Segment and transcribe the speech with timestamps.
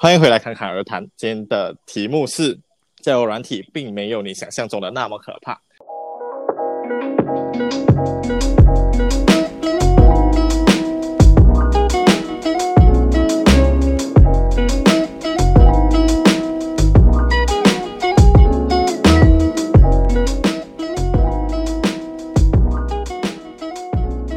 [0.00, 1.04] 欢迎回来侃侃而谈。
[1.16, 2.60] 今天的题目是：
[3.02, 5.60] 交友软体并没有你想象中的那么可怕。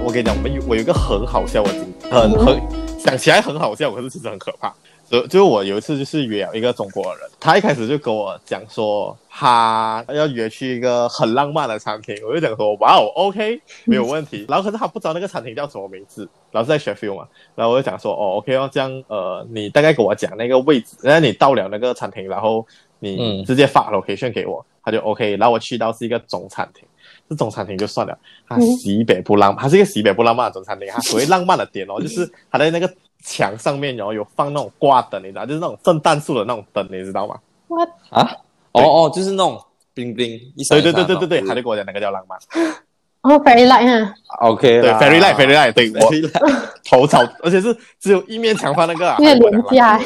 [0.03, 4.73] 我跟你讲，我们有我有一个很好笑的经历，很很想起来很好笑，可是其实很可怕。
[5.11, 14.45] 就就我有一次就是约了一个中国人，他一开始就跟我讲说他要约去一个很浪漫的餐厅，我就讲说哇哦，OK， 没有问题。
[14.47, 22.65] 然后可是他不知道那个餐厅叫什么名字，然后是在 Sheffield 嘛，然后我就讲说哦，OK 哦，这样呃，你大概给我讲那个位置，然后你到了那个餐厅，然后
[22.99, 25.35] 你直接发 location 给我，嗯、他就 OK。
[25.35, 26.87] 然后我去到是一个中餐厅。
[27.27, 28.17] 这种餐厅就算了，
[28.47, 30.87] 它西北不浪漫，它是一个西北不浪漫的中餐厅。
[30.89, 38.29] 它所谓浪漫的点哦，就是它的那个墙上面，然后有放那种挂灯，你知道，就是那种圣诞树的那种灯，你知道吗？What 啊？
[38.73, 39.61] 哦哦，就是那种
[39.93, 40.81] 冰冰一闪。
[40.81, 42.39] 对对对对对对，他就跟我讲那个叫浪漫。
[43.21, 44.15] 哦，Fairy Light 啊。
[44.39, 46.09] OK，对，Fairy Light，Fairy Light，对，我
[46.83, 49.15] 头朝，而且是只有一面墙放那个。
[49.19, 49.99] 你很廉价。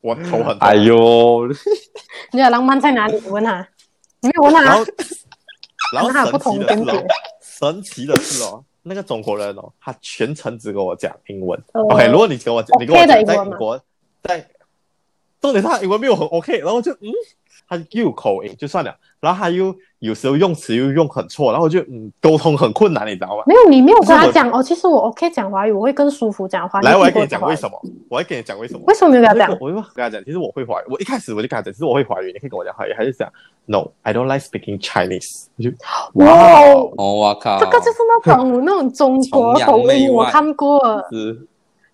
[0.00, 0.56] 我头很。
[0.60, 1.46] 哎呦，
[2.32, 3.16] 你的浪漫在哪里？
[3.28, 3.68] 问他。
[4.22, 4.82] 没有问他。
[5.92, 7.04] 然后神奇的是哦，
[7.42, 11.62] 神奇的是哦，那个中国人哦，他全程只跟我讲英文。
[11.72, 13.80] OK，如果你跟我讲，你跟我讲在英国，
[14.22, 14.48] 在
[15.40, 17.10] 重点他英文没有很 OK，然后就嗯，
[17.68, 19.74] 他又有口音就算了，然后他又。
[20.02, 23.44] 有时候用词又用很错，然后就嗯沟通很困难，你知道吗？
[23.46, 24.60] 没有，你没有跟他讲哦。
[24.60, 26.84] 其实我 OK 讲华语，我会更舒服讲华语。
[26.84, 27.80] 来，我还跟你讲为什么？
[28.08, 28.80] 我还跟你讲为什么？
[28.88, 29.56] 为什么没有跟他讲？
[29.60, 30.84] 我会跟他讲，其实我会华语。
[30.90, 33.30] 我一开始我就跟他讲，其实我会华语，你可以跟我讲华语，还是讲
[33.66, 35.44] No，I don't like speaking Chinese。
[35.56, 35.70] 我就
[36.14, 36.60] 哇
[36.96, 41.00] 哦，我靠，这个就是那种那种中国口音，我看过。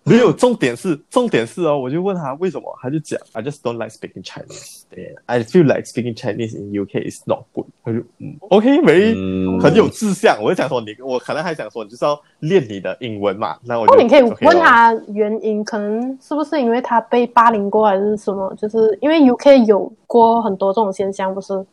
[0.09, 4.83] 没有，重点是重点是哦，我就问他为什么，他就讲，I just don't like speaking Chinese.
[5.27, 7.67] I feel like speaking Chinese in UK is not good.
[7.83, 10.41] 他就嗯，OK，没、嗯、很有志向。
[10.41, 13.57] 我就想说你，我可能还想说，你就是要练你的英文嘛。
[13.63, 18.53] 那我就，你可以问他原因，可能是不是因为他被霸凌过，还是什么？
[18.55, 21.65] 就是因为 UK 有过很多这种现象，不是？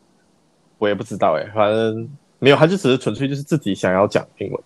[0.77, 2.07] 我也不知道诶，反正
[2.39, 4.61] 没有，他就只是纯粹就是自己想要讲英文。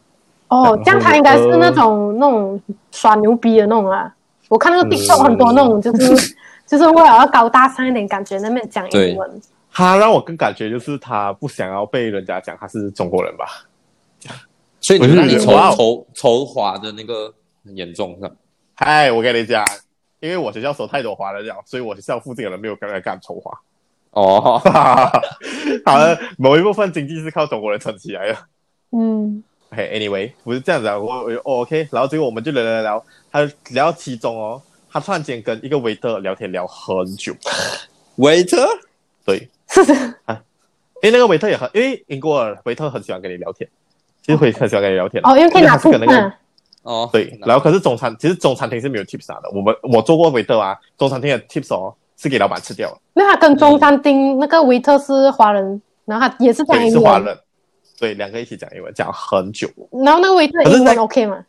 [0.51, 4.13] 哦，这样他应该是那种、呃、那种耍牛逼的那种啊！
[4.50, 6.17] 我看那个 TikTok 很多那种，就是、嗯、
[6.67, 9.41] 就是为了要高大上一点感觉，那边讲英文。
[9.72, 13.45] 他让我更感觉就是他不想要被人家讲他是中国人吧？
[14.81, 17.33] 所以你那你仇仇仇华的那个
[17.63, 18.31] 很严重是吧？
[18.75, 19.63] 嗨，我跟你讲，
[20.19, 23.57] 因为我学校收太多华人了，所以我学校附近的人没有跟人干仇华。
[24.09, 24.59] 哦，
[25.85, 28.38] 好的，某一部分经济是靠中国人撑起来的。
[28.91, 29.41] 嗯。
[29.74, 33.40] 嘿、hey，anyway，不是这样子啊，我我、哦、OK，然后结果我们就聊聊聊，他
[33.70, 34.62] 聊到其中哦，
[34.92, 37.34] 他突然间跟一个 waiter 聊天聊很久
[38.18, 38.68] ，waiter，
[39.26, 39.48] 对，
[40.26, 40.42] 啊，
[41.02, 43.66] 因为那个 waiter 也很，因为英国人 waiter 很喜欢跟你聊天，
[44.22, 46.34] 其实会很喜欢跟你聊天，哦，因为可以拿出那个，
[46.84, 57.38] 哦，对，然后可是中餐，其实中餐厅是没有 tips 的，我们我做过 waiter 啊，中餐厅的 tips 哦是给老板吃掉了，那他跟中餐厅那个 waiter 是华人，嗯、然后他也是讲英文。
[58.01, 59.69] 对，两个一起讲英文，讲很久。
[60.03, 61.45] 然后那位英文 OK 吗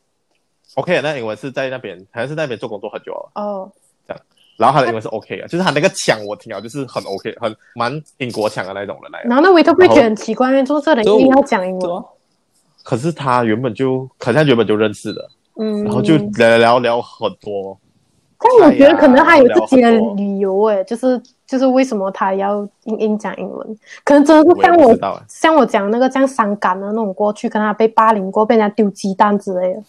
[0.74, 3.32] ？OK，那英文是在那边，好像是在那边做工作很久了。
[3.36, 3.68] 哦、oh.，
[4.06, 4.22] 这样。
[4.58, 9.22] 然后他的英文是 OK 的，就是他那个腔我听了就是很 OK，很蛮英国腔的那种人来。
[9.22, 12.04] 然后那位都不会觉得很奇怪，因为做这人一定要讲英文。
[12.82, 17.80] 可是他原本就，可能原本就认识的，嗯，然后就聊聊聊很多。
[18.42, 29.82] 但我觉得可能他有自己的理由诶，就是就是为什么他要硬硬讲英文，可能真的是像我，我像我讲那个这样伤感的那种过去，跟他被霸凌过，被人家丢鸡蛋之类的。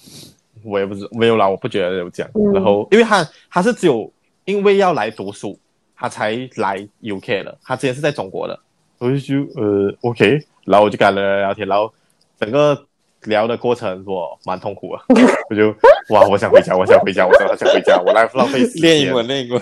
[0.63, 2.31] 我也不知没有啦，我不觉得有这样。
[2.35, 4.11] 嗯、然后因为他他是只有
[4.45, 5.57] 因为要来读书，
[5.95, 8.59] 他才来 UK 的，他之前是在中国的，
[8.99, 11.91] 我就就呃 OK，然后我就跟他聊聊天，然后
[12.39, 12.85] 整个。
[13.23, 15.03] 聊的过程我蛮痛苦的，
[15.49, 15.69] 我就
[16.09, 18.81] 哇，我想回家，我想回家，我真的想回家，我来浪费时间。
[18.81, 19.61] 练英文，练英文，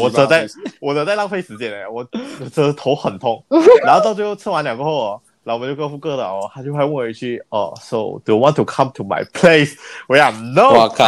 [0.00, 0.46] 我真在，
[0.80, 2.04] 我真在浪费时间哎，我
[2.52, 3.44] 真的头很痛，
[3.84, 9.74] 然后到最后吃完两过后哦，然后我们就各付各的哦，他就还问我一句哦，So do you want to come to my place？
[10.08, 11.04] 我讲 No，我靠，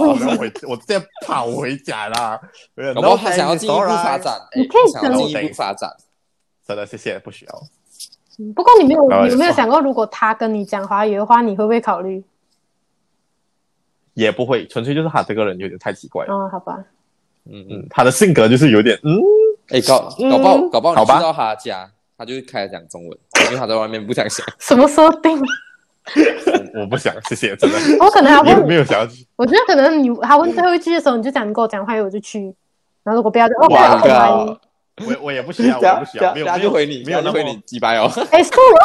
[0.00, 2.40] 我回我直接跑回家啦。
[2.74, 5.90] 然后他想要进一步发展，你可以想要进一步发展，
[6.66, 7.62] 真的谢谢，不需要。
[8.54, 12.22] 不过你没有，你有没有想过，如果他跟你讲华语的话，你会不会考虑？
[14.14, 16.34] 也不会，纯粹就是他这个人有点太奇怪了。
[16.34, 16.78] 哦，好吧。
[17.48, 19.20] 嗯嗯，他的性格就是有点嗯，
[19.68, 21.88] 哎、欸，搞搞不好，搞不好你去到他家，
[22.18, 24.44] 他就会开始讲中文，因为他在外面不想想。
[24.58, 25.38] 什么设定？
[26.74, 27.76] 我 我不想，谢谢，真的。
[28.04, 29.26] 我可能还会没有想要去。
[29.36, 32.54] 我觉得可能你他问最后一句的时候，你就讲你跟我讲话，我就去。
[33.02, 34.60] 然后如果不要就 OK，我
[35.04, 38.10] 我我也不需要，我也不需要， 没有就回你，没有就回你几百哦。
[38.30, 38.78] 哎，是我，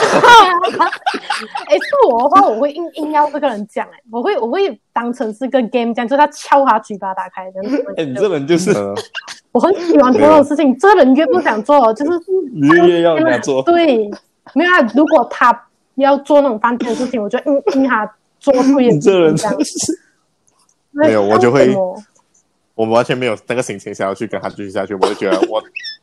[1.68, 7.62] 哎，是我的话，我会硬硬要这个人讲，哎，我会我会当成是个 game 这样，就是他敲他嘴巴打开的。
[7.96, 8.72] 哎，你这人就是，
[9.54, 10.78] 我很喜欢做这种事情。
[10.78, 12.12] 这人越不想做，就是
[12.54, 13.64] 你越要他做。
[13.64, 14.10] 对，
[14.54, 14.82] 没有啊。
[14.94, 19.00] 如果他要做那种犯贱的事情，我就硬硬他做出一点。
[19.00, 19.34] 这人
[20.92, 21.74] 没有，我就会。
[22.74, 25.62] 我完全没有那个心情想要去跟他继续下去，我就觉得我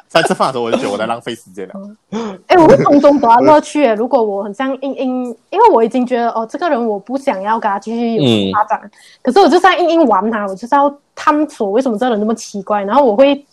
[0.08, 1.75] 在吃饭的时候，我就觉得我在浪费时间了。
[2.49, 3.87] 哎、欸，我会从中得到乐趣。
[3.93, 8.90] 如果我很像英英，因为我已经觉得哦，这个人我不想要跟他继续有发展，嗯、
[9.22, 13.44] 可是我就在硬硬玩他，我就是要探索为什么这个人那么奇怪，然后我会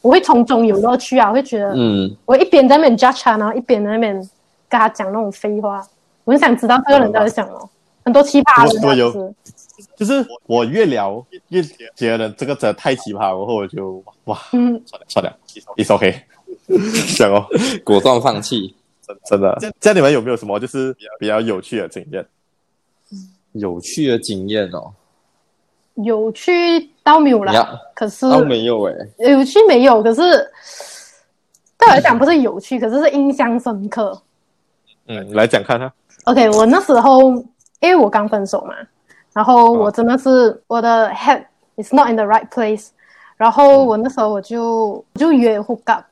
[0.00, 4.14] 我会从中有乐趣啊，我会觉得嗯，我一边在那边 judge 他，然后一边在那边
[4.68, 5.84] 跟他讲那种废话，
[6.24, 7.68] 我很想知道这个人在想什么，嗯、
[8.04, 9.34] 很多奇葩的样子。
[10.00, 11.62] 就是我越聊越
[11.94, 15.38] 觉得这个真的太奇葩，然后我就哇，嗯，算了算了
[15.76, 16.22] ，it's OK，
[17.18, 17.46] 这样 哦，
[17.84, 18.74] 果断放弃，
[19.06, 19.54] 真 真的。
[19.78, 22.24] 这样你们有没有什么就是比较有趣的经验？
[23.52, 24.90] 有趣的经验哦，
[25.96, 30.22] 有趣倒没有啦，可是倒没有哎，有趣没有，可是
[31.76, 34.18] 对我来讲不是有趣，可是是印象深刻。
[35.08, 35.92] 嗯，来讲看看。
[36.24, 37.32] OK，我那时候
[37.80, 38.74] 因为我刚分手嘛。
[39.32, 41.44] 然后我真的是我的 head
[41.76, 42.88] is not in the right place，
[43.36, 46.04] 然后我那时候我就就约 hook up。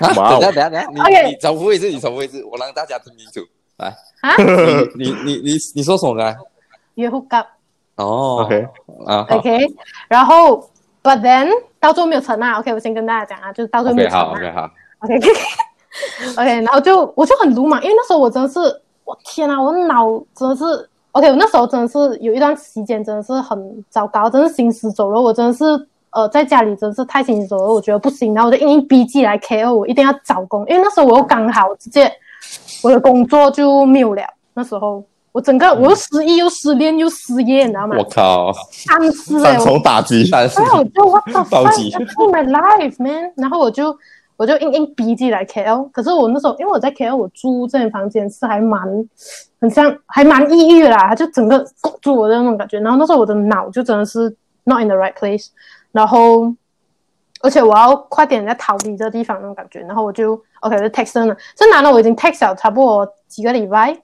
[0.00, 3.40] 等下等下等下，你你重复一次，你重复一次，我让大家听清楚。
[3.78, 3.88] 来
[4.22, 4.34] 啊，
[4.96, 6.36] 你你你你说什么来？
[6.94, 7.46] 约 hook up。
[7.96, 8.68] 哦，OK
[9.06, 9.66] 啊，OK。
[10.08, 10.58] 然后
[11.02, 11.48] ，but then
[11.80, 12.58] 到最后没有成啊。
[12.60, 14.32] OK，我先跟大家讲啊，就是到最后没有成啊。
[14.32, 16.60] OK，好，OK，OK，OK。
[16.62, 18.58] 然后就我就很鲁莽，因为那时候我真的是，
[19.04, 20.88] 我天啊，我脑真的是。
[21.12, 25.22] OK，我那时候真的是有一段时间真的是很糟糕，真是行尸走肉。
[25.22, 25.64] 我真的是
[26.10, 32.12] 呃在家里真的是太行尸走肉，我觉得不行，然后我就硬硬逼自己来 KO，我一定要找工，因为那时候我又刚好直接
[32.82, 34.22] 我的工作就没有了。
[34.54, 35.02] 那时候
[35.32, 37.96] 我整个我又失忆又失恋又失业，你知道吗？
[37.98, 43.96] 我靠，三次哎，双重打击， 然后我就 What the fuck my life man，然后我就。
[44.38, 48.80] 我就硬硬逼自己来 KL，可是我那时候因为我在 KL，我租这间房间是还蛮
[49.60, 52.78] 很像，还蛮抑郁啦，他就整个勾住我的那种感觉。
[52.78, 55.48] 然后那时候我的脑就真的是 not in the right place，
[55.90, 56.54] 然后
[57.42, 59.80] 而且我要快点在逃离这地方那种感觉。
[59.80, 64.00] 然后我就 OK 就 text 了，这男的我已经 text 了差不多几个礼拜，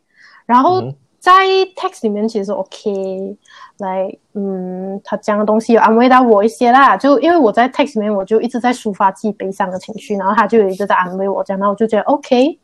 [0.46, 0.82] 然后
[1.24, 1.32] 在
[1.74, 3.36] text 里面其实 OK。
[3.78, 12.56] 来，嗯，他讲的东西有安慰到我一些啦，就因为我在 text 里面，我就一直在抒发自己悲伤的情绪，然后他就有一直在安慰我，这样，然后我就觉得 OK，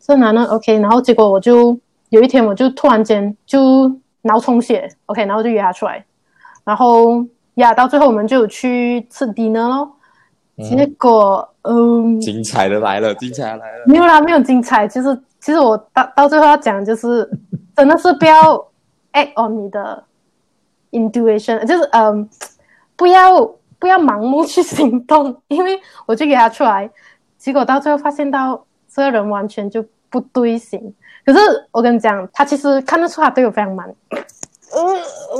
[0.00, 1.78] 这男的 OK，然后结果我就
[2.08, 6.02] 有一天我就突然间就脑充血，OK，然后就约他出来，
[6.64, 7.22] 然后
[7.56, 9.90] 呀，到最后我们就去吃 dinner 咯，
[10.62, 17.28] 结果嗯，精彩的来了，精彩的来了，没有啦，没有精彩，其实其实我到到最后要讲就是
[17.76, 18.68] 真的是不要
[19.12, 20.04] act on 你的。
[20.94, 22.30] Intuition 就是嗯，
[22.94, 23.44] 不要
[23.80, 25.76] 不要盲目去行动， 因为
[26.06, 26.88] 我就约他出来，
[27.36, 30.94] 结果到最后发现到这个人完全就不对型。
[31.26, 31.40] 可是
[31.72, 34.86] 我跟你讲，他其实看得出他对我非常满，嗯，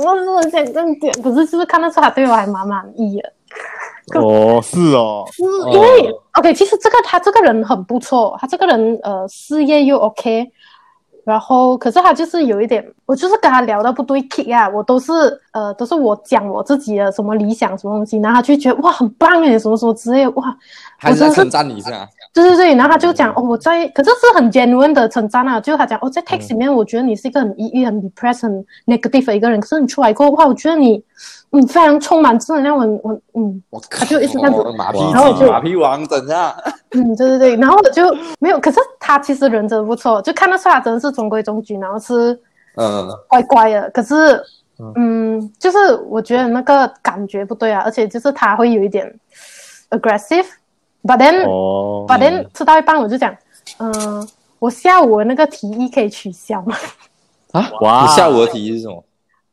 [0.03, 4.19] 我是很想更点，可是是不是看得出他对我还蛮满意的？
[4.19, 10.51] 哦，是哦，是因为 OK，其实这个他这个人很不错，他这个人呃事业又 OK。
[11.25, 15.11] 然后，可是他就是有一点，我就是跟他聊到不对劲啊，我都是
[15.51, 20.55] 呃，都是我讲我自己的什么理想什么东西，然后他就觉得哇很棒诶，什么什么之类，哇，
[20.97, 22.07] 还是在称赞你是吧？
[22.35, 31.03] 对对对，然后他就讲哦，我在，可是是很 genuine 的称赞啊，就他讲哦，在 text 里面，我觉得你是一个很抑郁、很 depressed、很 negative 的一个人，可是你出来过后，哇，我觉得你。
[31.51, 36.53] 嗯，非常充满正能量，我我嗯，我他就一直这样子，马屁，然后我就马屁王，等下，
[36.91, 42.37] 嗯，对对对，然后我就没有，可是他其实人真的不错，就看得出他真的是中规中矩，然后是
[42.75, 43.07] 嗯。
[43.29, 44.43] 乖乖的，可是
[44.95, 45.77] 嗯，就是
[46.09, 49.09] 我觉得那个感觉不对啊，而且就是他会有一点
[51.05, 53.35] aggressive，but then，but then 吃到一半我就讲，
[53.77, 54.27] 嗯，
[54.59, 56.75] 我下午的那个提议可以取消吗？
[57.51, 59.03] 啊，哇，你下午的提议是什么？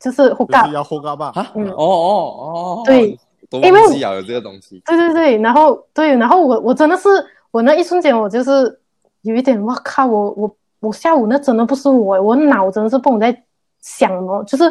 [0.01, 1.31] 就是呼嘎，要呼嘎吧？
[1.35, 3.17] 啊，嗯，哦哦哦，对，
[3.63, 7.09] 因为有这个东西，对对对，然后对，然后我我真的是，
[7.53, 8.81] 我那一瞬间我就是
[9.21, 13.45] 有一点，哇靠，我我我下午那真的不是我，我脑真的是不懂在
[13.81, 14.65] 想哦，就是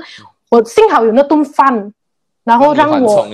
[0.50, 1.94] 我幸好有那顿饭，
[2.44, 3.26] 然后让我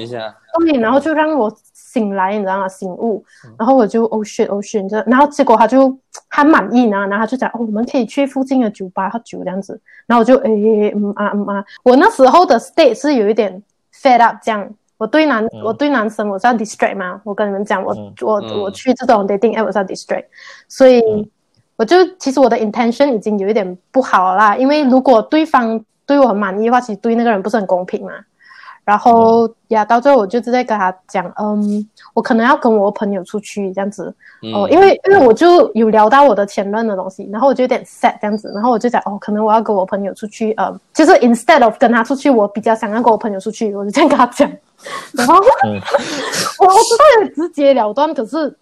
[0.60, 1.52] 对，然后就让我
[1.98, 2.68] 醒来，你知道吗？
[2.68, 3.24] 醒悟，
[3.58, 5.98] 然后我就 oh shit oh shit，然后结果他就
[6.30, 13.62] 还满意呢，然后他就讲哦，我们可以去附近的酒吧喝酒这样子，然后我就诶嗯啊嗯啊，我那时候的 state 是有一点
[13.94, 20.26] fed up 这样，我对男、嗯、我对男生我是要 distract 嘛，我跟你们讲，我、嗯、我、嗯、我去这种 dating app 我是要 distract，
[20.68, 21.02] 所以
[21.76, 28.14] 我就其实我的 intention 已经有一点不好了啦，因为如果对方对我很满意的话，其实对那个人不是很公平嘛。
[28.88, 34.06] 然后呀，到最后我就直接跟他讲，嗯，我可能要跟我朋友出去这样子，
[34.54, 44.50] 哦、嗯，因为因为我就有聊到我的前任的东西，然后我就有点 sad 这样子，然后我就讲，哦，可能我要跟我朋友出去，呃，就是 instead of 跟他出去，我比较想要跟我朋友出去，我就这样跟他讲，
[45.12, 45.76] 然后、嗯、
[46.60, 48.58] 我我知道有直截了当，可是，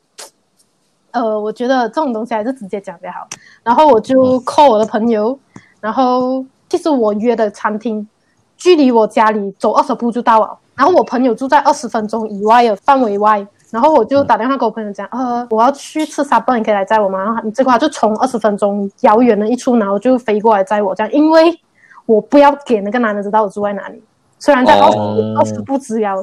[1.11, 3.27] 呃，我觉得这种东西还是直接讲比较好，
[3.63, 5.37] 然后我就 call 我的朋友，
[5.79, 8.07] 然后其实我约的餐厅。
[8.57, 17.23] 距离我家里走二十步就到了，然后我朋友住在二十分钟以外的范围外，然后我就打电话给我朋友讲，呃，我要去吃沙煲，你可以来载我吗？
[17.23, 21.59] 然后结果他就从二十分钟遥远的一处，然后就飞过来载我，这样，因为
[22.05, 24.01] 我不要给那个男的知道我住在哪里，
[24.39, 24.97] 虽然在二十
[25.37, 26.15] 二十步之遥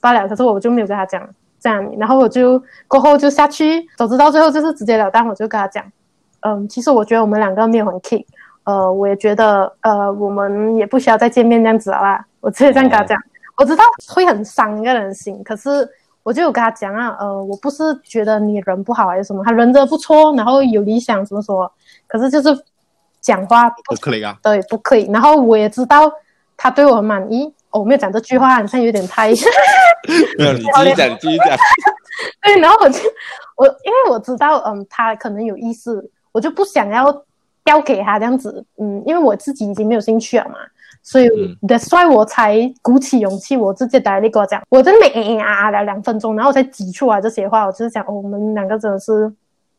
[0.00, 1.22] 罢了，可是我就没有跟他讲
[1.60, 5.84] 这样，然后我就过后就下去，总之到最后就是直截了当，我就跟他讲，
[6.40, 8.24] 嗯，其实我觉得我们两个没有很 kick。
[8.64, 12.26] 呃，我也觉得，呃，我们也不需要再见面这样子了啦。
[12.40, 13.18] 我直接这样跟他讲，
[13.56, 15.88] 我知道会很伤一个人心，可是
[16.22, 21.70] 我就有跟他讲啊，呃，我不是觉得你人不好还是什么，他人真的不错，然后有理想怎么说，
[22.06, 22.64] 可是就是
[23.20, 25.10] 讲话不，不可以啊，对，不可以。
[25.12, 26.10] 然后我也知道
[26.56, 29.28] 他对我很满意，哦，我没有讲这句话，好像有点太，
[30.38, 31.56] 没有，你继续讲， 继续讲。
[32.42, 32.98] 对，然后我就
[33.56, 37.24] 我因为我知道，嗯，他可能有意思，我就不想要。
[37.64, 40.56] 交给他这样子，嗯，因为我自己已经没有兴趣了嘛，
[41.02, 41.28] 所以
[41.62, 49.32] that's why 我才鼓起勇气，我直接打电话讲，我真的没啊啊聊两分钟，然后我才挤出来这些话，我就是讲，哦，我们两个真的是，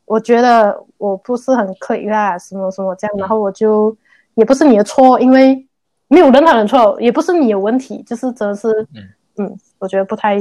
[0.06, 3.96] 我觉得我不是很可以啦，什么什么这样，然后我就
[4.34, 5.64] 也不是你的错，因为
[6.08, 10.38] 没有任何人错，也不是你有问题，就是真的是，嗯，嗯，我觉得不太，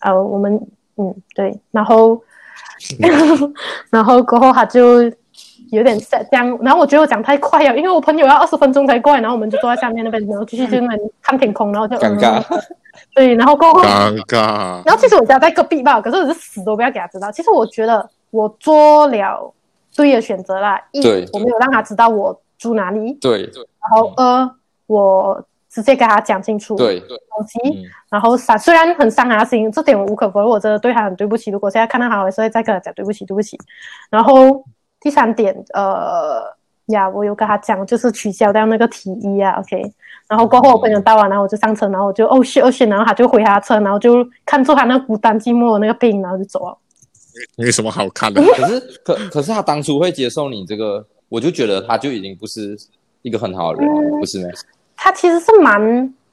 [0.00, 0.54] 呃，我们，
[0.96, 2.20] 嗯，对，然后，
[3.90, 5.10] 然后过后他就。
[5.70, 12.42] 有点 sad 这样，然后我觉得我讲太快了，因为我朋友要二十分钟才过来，然后我们就坐在下面那边，然后继续就那里看天空，然后就尴尬。
[13.14, 14.82] 对，然后过后尴尬。
[14.84, 17.32] 然后其实我家在隔壁吧，可是我是死都不要给他知道。
[17.32, 19.54] 其实我觉得我做了
[19.94, 21.00] 对的选择啦，一
[21.32, 23.42] 我没有让他知道我住哪里，对。
[23.42, 24.50] 然后二
[24.86, 31.50] 我直接跟他讲清楚对东西，然后三虽然很伤他心，这点我无可否认，我真的对他很对不起。
[31.50, 33.58] 如果现在看到他，我会再跟他讲对不起，对不起。
[34.10, 34.64] 然后。
[35.02, 36.42] 第三点，呃
[36.86, 39.82] 呀，我有跟他讲，就是取消掉那个提议啊，OK。
[40.28, 46.78] 然后过后我朋友到了，然后我就上车，然后我就哦，shit，哦，shit，然后他就回他车，然后就看出他那孤单寂寞的那个背影，然后就走了。
[47.56, 48.42] 没什么好看的。
[48.56, 52.76] 可是，可可是他当初会接受你这个，我就觉得他就已经不是
[53.22, 54.48] 一个很好的人，嗯、不是吗？
[54.96, 55.80] 他其实是蛮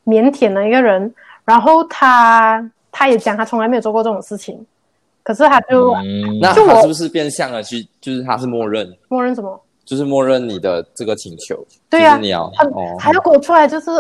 [0.06, 4.66] 腼腆的一个人，然后他他也讲他从来没有做过这种事情。
[5.30, 7.88] 可是他就，嗯、那他是不是变相了去？
[8.02, 9.62] 就是他是默认，默认什么？
[9.86, 11.64] 就是默认你的这个请求。
[11.88, 13.92] 对呀、啊，你要，哦，还要给我出来，就是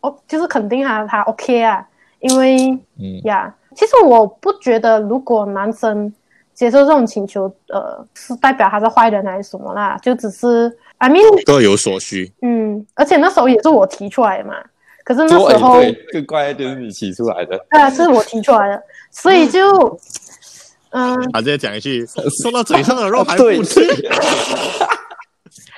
[0.00, 1.86] 哦，就是肯定他他 OK 啊，
[2.18, 6.12] 因为嗯呀，其实我不觉得如果男生
[6.54, 9.96] 接受这种请求，呃，是代表他是坏人还是什么啦？
[10.02, 12.32] 就只是 I mean 各有所需。
[12.42, 14.54] 嗯，而且那时候也是我提出来的嘛。
[15.04, 17.64] 可是那时候对，更怪就是你提出来的。
[17.70, 19.96] 对啊，是我提出来的，所以就。
[20.94, 22.06] 嗯，他直接讲一句，
[22.40, 23.84] 说到嘴上的肉还不吃。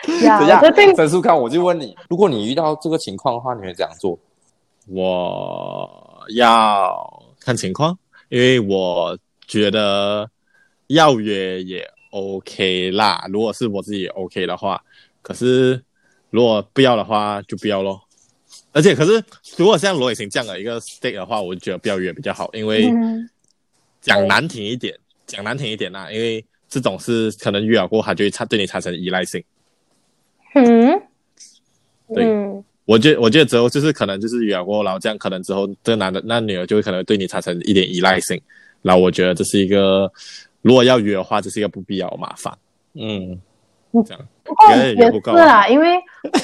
[0.07, 0.61] 等一下，
[0.95, 4.19] 陈叔看，我就问你，如果你遇到这个情况的话，你会怎样做？
[4.89, 10.29] 我要看情况，因为我觉得
[10.89, 13.25] 要约也 OK 啦。
[13.33, 14.81] 如果是我自己 OK 的话，
[15.23, 15.83] 可是
[16.29, 18.03] 如果不要的话，就不要咯。
[18.73, 19.25] 而且，可是
[19.57, 22.93] 如果像罗雨晴这样的一个 state 的话，我就觉得不要约比较好，因为
[24.03, 24.95] 讲难听一点。
[24.95, 29.43] 嗯讲难听一点啦，因为这种是可能约了过后，他就会产对你产生依赖性。
[30.55, 31.01] 嗯，
[32.15, 38.41] 对，嗯、我觉得我觉得之后就是可能就是约了过后，然后这样可能之后这个男的那女的就会可能对你产生一点依赖性，
[38.83, 40.11] 然后我觉得这是一个
[40.63, 42.57] 如果要约的话，这是一个不必要的麻烦。
[42.95, 43.39] 嗯，
[44.05, 45.99] 这样不过也是啦，因为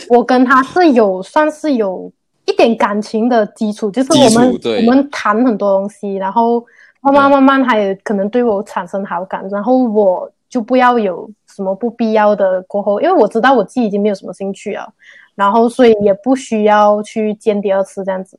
[0.08, 2.12] 我跟他是有算是有
[2.44, 6.64] 一点感情的基础，就是我们我们谈很多东西，然后。
[7.02, 14.88] 慢慢慢慢，他也可能对我产生好感，然后我就不要有什么不必要的过后，因为我知道我自己已经没有什么兴趣了，
[15.34, 18.38] 然后所以也不需要去见第二次这样子。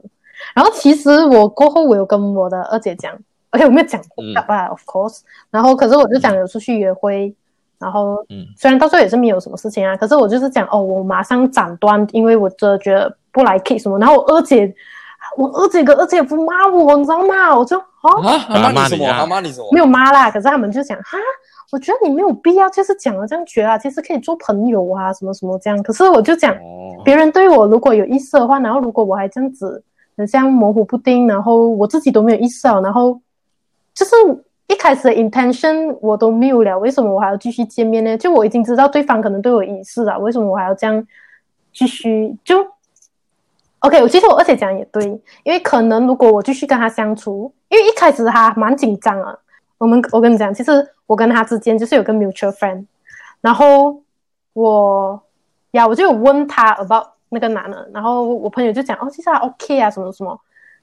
[0.55, 3.13] 然后其实我过后我有跟我的二姐讲，
[3.49, 4.01] 而且我没有讲
[4.47, 5.19] 吧、嗯、，of course。
[5.51, 7.35] 然后可是我就讲有出去约会，嗯、
[7.79, 13.99] 然后嗯，虽然到最后也是没有什么事情啊，可是我就是讲哦，我马上斩断，因为我真的觉得不来 kiss 什么。
[13.99, 14.73] 然后我二姐，
[15.37, 17.57] 我二姐跟二姐夫骂我，你知道吗？
[17.57, 19.11] 我就啊，骂你什么？
[19.11, 19.67] 他骂你什么？
[19.71, 21.17] 没有骂啦，可是他们就讲哈。
[21.71, 25.81] 我觉得你没有必要，就是讲了这样绝啊，其实可以做朋友啊，什么什么这样。
[25.81, 26.55] 可是我就讲，
[27.03, 29.83] 别人对我如果有意思的话，然后如果我还这样子，
[30.15, 33.19] 很像模糊不定，然后我自己都没有意识到，然后
[33.95, 34.15] 就是
[34.67, 38.15] 一开始的 intention 我都没有了，为什么我还要继续见面呢？
[38.15, 41.03] 就我已经知道对方可能对我有意思了，为什么我还要这样
[41.73, 42.37] 继续？
[42.45, 42.63] 就
[43.83, 45.03] OK，其实我而且讲也对，
[45.43, 49.37] 因为可能如果我继续跟他相处，因为一开始他蛮紧张啊。
[49.77, 50.71] 我们我跟你讲，其实
[51.05, 52.85] 我跟他之间就是有个 mutual friend，
[53.41, 54.01] 然后
[54.53, 55.21] 我
[55.71, 60.39] 呀，我就有问他 about 那个男的，然后我朋友就讲哦，其实他 OK 啊，什么什么，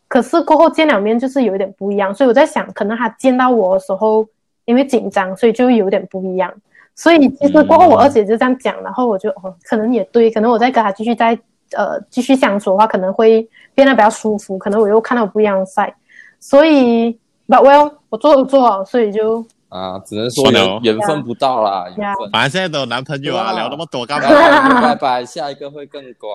[0.07, 4.29] 可是过后见两面就是有一点不一样，所以我在想，可能他见到我的时候
[4.67, 6.53] 因为紧张，所以就有点不一样，
[6.95, 11.39] 所以其实过后我二姐就这样讲，然后我就哦，可能也对，可能我再跟他继续再
[11.77, 15.95] 呃继续相处的话，可能会变得比较舒服，可能我又看到不一样的 side，
[16.39, 17.19] 所以。
[17.51, 21.87] But well，我做都做好，所以就啊，只能说缘缘分不到啦。
[21.97, 24.81] 缘分，反正现在都有男朋友啊，聊那么多干嘛？
[24.81, 26.29] 拜拜，下一个会更乖。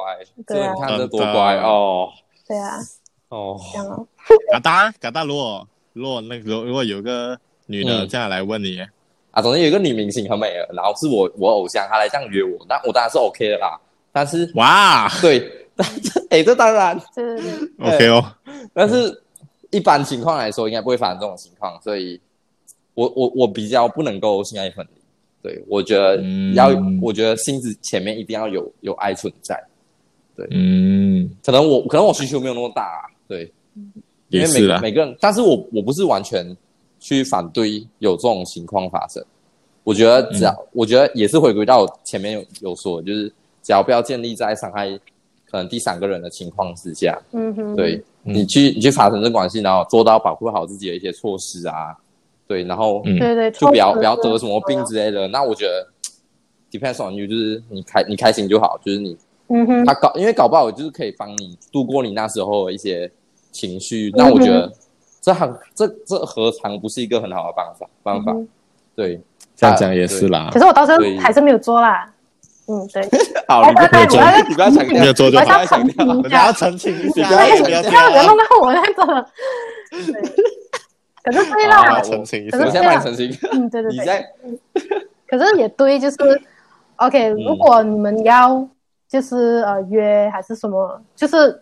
[0.45, 2.09] 对，你看这多乖哦。
[2.45, 2.79] 对啊。
[3.29, 3.57] 哦。
[4.51, 8.85] 嘎达，嘎达，如果如果那个如果有个女的这样来问你，
[9.31, 13.79] 啊，总之有一个女明星很美，然后是我我偶像，她来这样约我，那我当然是 OK 的啦。
[14.15, 17.38] 但是哇，对， 但是哎，这当然对
[17.79, 18.24] OK 哦，
[18.74, 19.22] 但是。
[19.72, 22.17] 一般情况来说，应该不会发生这种情况，所以
[22.93, 25.01] 我我我比较不能够心爱分离。
[25.41, 26.15] 对，我觉得
[26.53, 29.62] 要，嗯、我觉得心子前面一定要有有爱存在。
[30.34, 33.51] 对，嗯，可能我可能我需求没有那么大，啊，对，
[34.29, 36.55] 因为每个每个人，但是我我不是完全
[37.01, 39.22] 去反对有这种情况发生。
[39.84, 43.29] 我觉得只要，嗯、我觉得也是回归到前面有有说，就是
[43.65, 44.88] 只要不要建立在伤害
[45.50, 48.03] 可能第三个人的情况之下，嗯哼，对。
[48.27, 51.95] 你去，你去发生这关系，然后做到保护好自己的一些措施啊，
[52.48, 55.27] 对，然后对对，就不要不要得什么病之类的。
[55.27, 55.87] 那我觉得
[56.72, 59.16] ，depends on you，就是你开你开心就好，就是你，
[59.50, 63.07] 嗯哼，他搞，因为搞不好就是可以帮你度过你那时候的一些
[63.51, 64.11] 情绪。
[64.16, 64.74] 那我觉得
[65.22, 68.35] 这很这这何尝不是一个很好的办法办法？
[68.96, 69.22] 对，
[69.55, 70.50] 这样讲也是啦。
[70.51, 72.11] 可是我到时候还是没有做啦。
[72.67, 73.07] 嗯，对。
[73.47, 75.45] 好，你不要做，你不要强调，没有做就好。
[75.45, 79.25] 我要澄清一下，澄清一下，不要不要弄到我那个。
[81.23, 83.37] 可是对啦，澄清一下，我先帮你澄清。
[83.51, 83.99] 嗯，对对对。
[83.99, 84.25] 你在。
[85.29, 86.17] 可是也对，就是
[86.95, 87.29] OK。
[87.29, 88.67] 如果你们要
[89.07, 91.61] 就是呃约还是什么，就是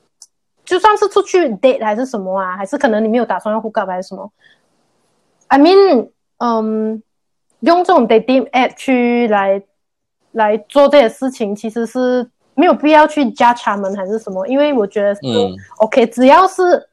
[0.63, 4.31] 就算是出去 date 还是什么啊，还是可能你没有打算要 hook up 还是什么。
[5.47, 7.03] I mean，嗯，
[7.59, 9.61] 用这种 dating app 去来。
[10.33, 15.55] 来做这些事情，其实是没有必要去 judge 他们还是什么，因为我觉得嗯。
[15.77, 16.87] OK，只要是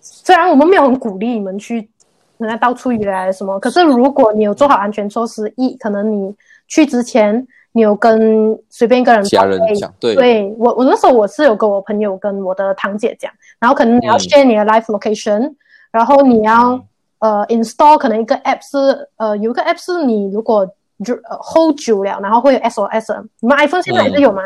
[0.00, 1.90] 虽然我们没有很鼓励你们去
[2.38, 6.34] 人家到处以来什么，可是如果你有做好安全措施，一可能你
[6.66, 15.56] 去之前你有跟随便一个人家人讲，对，对我我那时候我是有跟我朋友跟我的堂姐讲，然后可能你要 share 你的 life location，、嗯、
[15.90, 16.72] 然后你要、
[17.18, 20.68] 嗯、呃 install 可能一个 app 是呃有一个 app 是你如果。
[21.04, 23.22] 就 hold 久了，然后会有 SOS。
[23.40, 24.42] 你们 iPhone 现在还是有吗？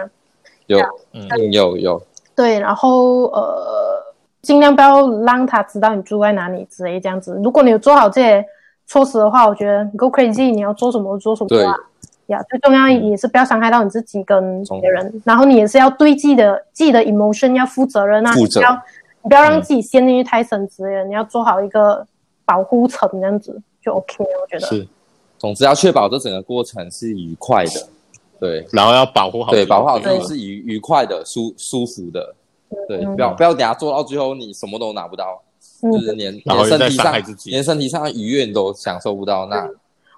[0.66, 0.78] 有，
[1.12, 2.02] 嗯，有有。
[2.34, 4.02] 对，然后呃，
[4.42, 7.38] 尽量不要让他知道你住在哪里之类这样子。
[7.42, 8.44] 如果你有做好这些
[8.86, 11.48] 措施的话，我觉得 go crazy，你要做什么做什么。
[11.48, 11.66] 对。
[12.26, 15.22] 呀，最重要也是不要伤害到你自己跟别人。
[15.24, 18.60] 然后你也是要对自己的自己的 emotion 要负责任啊，负责。
[18.60, 18.82] 不要
[19.22, 21.04] 你不要让自己陷进去太深之类的。
[21.04, 22.06] 你要做好一个
[22.44, 24.66] 保护层，这样子就 OK 了，我觉得。
[24.66, 24.86] 是。
[25.42, 27.88] 总之要确保这整个过程是愉快的，
[28.38, 32.32] 对，然后要保护好，对，保护好自己是愉愉快的、舒舒服的，
[32.86, 35.42] 对，不要不要等下做到最后你什么都拿不到，
[35.82, 39.44] 就是连连身体上连身体上的愉悦都享受不到。
[39.46, 39.68] 那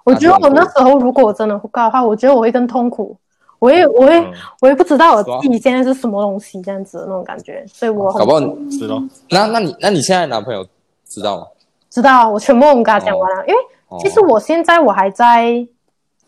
[0.05, 3.17] 我觉得我那时候如果我真的不告的话，我觉得我会更痛苦，
[3.61, 4.23] 我也我也
[4.61, 9.03] 我也不知道我自己现在是什么东西这样子的那种感觉，所以我搞不好知道。
[9.31, 10.67] 那那你那你现在男朋友
[11.09, 11.47] 知道吗？
[11.89, 13.59] 知道，我全部我跟他讲完了，因为。
[14.01, 15.67] 其实我现在我还在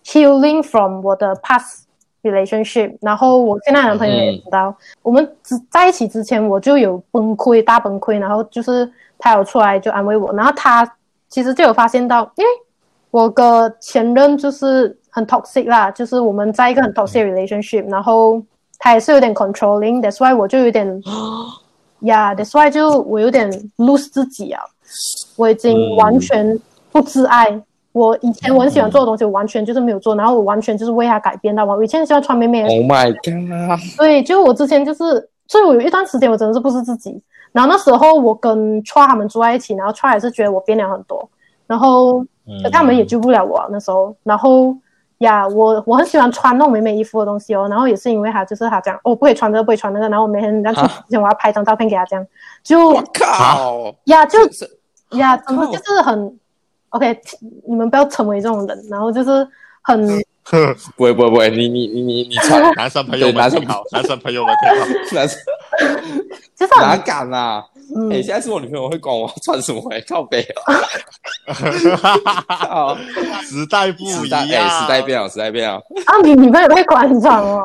[0.05, 1.83] healing from 我的 past
[2.23, 10.89] relationship，然后我现在男朋友也知道，嗯、我们只在一起之前我就有崩溃大崩溃，然后就是他有出来就安慰我，然后他
[11.29, 12.51] 其实就有发现到，因为
[13.11, 18.43] 我的前任就是很 toxic 啦，就是我们在一个很 toxic relationship，然后
[18.79, 20.87] 他也是有点 controlling，that's why 我就有点
[22.03, 24.63] 呀、yeah，that's why 就我有点 lose 自己啊，
[25.37, 26.59] 我已经完全
[26.97, 27.51] 不自爱。
[27.51, 32.69] 嗯、我以前我很喜欢做的东西，我完全就是没有做，然后我完全就是为他改变到我以前喜欢穿美美的。
[32.69, 33.81] Oh my god！
[33.99, 37.23] 对，就我之前就是，所以我有一段时间我真的是不是自己。
[37.53, 41.29] 然后那时候我跟 Chua 他们住在一起，然后 Chua 也是觉得我变了很多，
[41.67, 42.25] 然后
[42.63, 44.77] 可他们也救不了我、啊、那时候，然后。
[45.21, 52.27] 呀，我我很喜欢穿那种美美衣服的东西哦，然后也是因为他，就是他这样，哦，不可以穿这个，不可以穿那个，然后我每天在出之前我要拍张照片给他，这样
[52.63, 54.79] 就我靠呀，就是
[55.13, 56.39] 呀，怎么就是很
[56.91, 57.21] OK，
[57.67, 59.47] 你们不要成为这种人，然后就是
[59.83, 60.07] 很
[60.97, 65.39] 不会不会不会，你你你你你穿 男生朋友们挺好，男生朋友们挺好， 男生
[66.55, 67.65] 就是哪敢啊？
[67.77, 70.43] 哎、嗯欸，现在是我女朋友会管我穿什么，靠北
[71.47, 72.97] 啊！
[73.45, 75.77] 时代不一样，欸、时代变了，时代变了。
[76.05, 77.63] 啊，你女朋友会管你穿吗？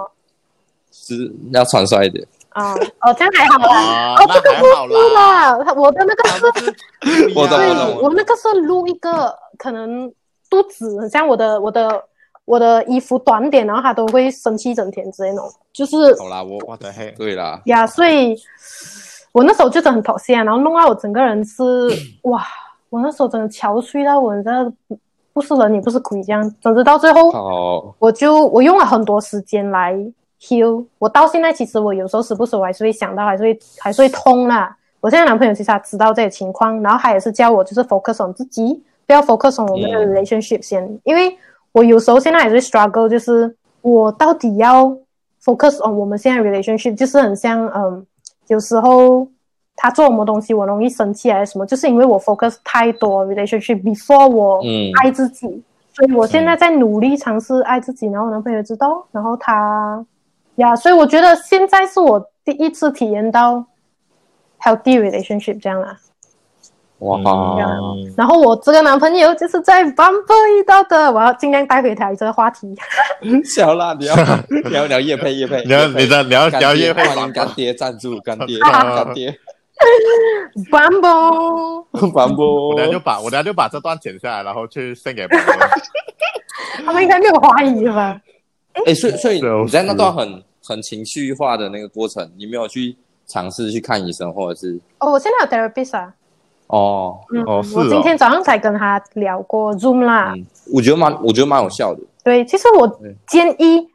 [0.91, 2.23] 是要穿帅一点。
[2.51, 3.77] 啊，哦，这样还好啦。
[3.77, 10.11] 啊、哦，这个不是啦，我的那个是，我的我那个是录一个可能
[10.49, 12.03] 肚子像我的我的
[12.45, 16.17] 我的衣服短点，然后他都会生气整天之类那种，就是。
[16.19, 17.61] 好啦，我我的嘿，对啦。
[17.65, 18.35] 呀，所以。
[19.33, 21.63] 我那时候就真的很讨厌，然后弄到我整个人是
[22.23, 22.45] 哇！
[22.89, 24.69] 我那时候真的憔悴到我真的
[25.31, 29.97] 不是人也不是鬼这样，总之到最后，我就我用了很多时间来
[30.41, 30.85] heal。
[30.97, 34.75] 我到现在其实我有时候时不时我还是会想到，还是会还是会痛啦。
[34.99, 41.37] 我现在男朋友其实他知道这些情况，然后他也是叫我就是 focus on 自己，不要 focus on 我们的 relationship 先，嗯、因为
[41.71, 44.85] 我有时候现在还是会 struggle，就是我到底要
[45.43, 48.05] focus on 我们现在 relationship，就是很像嗯。
[48.47, 49.25] 有时候
[49.77, 54.61] 他做什么东西，我容易生气还是什么，就是因为我 focus 太多 relationship before 我
[55.01, 58.07] 爱自己，嗯、所以我现在在努力尝试爱自己。
[58.07, 60.05] 然后我男朋友知道，然后他
[60.61, 63.65] 呀，所以我觉得现在是我第一次体验到
[64.59, 65.97] healthy relationship 这样啦。
[66.99, 68.13] 哇、嗯！
[68.15, 72.75] 然后我这个男朋友就是在 Bumble 遇到的，我要尽量带回他这个话题。
[73.43, 74.15] 小辣，你要
[74.69, 79.35] 聊聊夜配夜配，你要你的聊聊夜配，欢迎干爹赞助干爹干爹。
[80.69, 85.69] Bumble Bumble，我等下就把我等下就把这段剪下来，然后去献给 Bumble。
[86.85, 88.21] 他们应该没有怀疑吧？
[88.85, 92.95] 哎，所以所以你在那段很很情绪化的那个过程，你没有去
[93.25, 94.79] 尝试去看医生，或者是？
[94.99, 96.13] 哦，我现在有 therapist 啊。
[96.67, 101.99] 哦，嗯，哦，我今天早上才跟他聊过 Zoom 啦，嗯，我觉得蛮，我觉得蛮有效的。
[102.23, 103.85] 对，其实我建议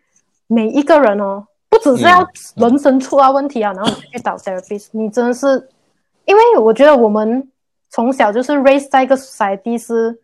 [0.47, 2.27] 每一个人哦，不只是要
[2.57, 5.69] 人生出了问题啊，嗯、然后你去找 therapist，你真的是，
[6.27, 7.51] 因为我觉得我们
[7.89, 10.19] 从小就是 raise 在一个 society 是